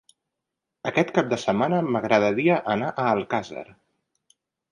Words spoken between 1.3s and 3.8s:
de setmana m'agradaria anar a Alcàsser.